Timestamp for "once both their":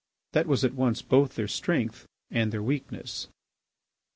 0.73-1.47